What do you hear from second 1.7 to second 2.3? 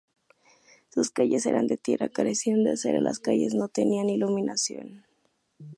tierra,